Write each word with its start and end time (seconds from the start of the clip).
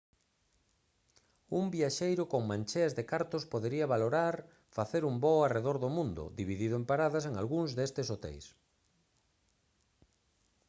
un 1.59 1.65
viaxeiro 1.75 2.23
con 2.31 2.41
mancheas 2.51 2.93
de 2.97 3.03
cartos 3.11 3.43
podería 3.53 3.91
valorar 3.93 4.35
facer 4.77 5.03
un 5.11 5.15
voo 5.23 5.41
arredor 5.47 5.77
do 5.83 5.89
mundo 5.97 6.23
dividido 6.39 6.75
en 6.77 6.83
paradas 6.91 7.23
en 7.29 7.33
algúns 7.41 7.71
destes 7.79 8.07
hoteis 8.13 8.45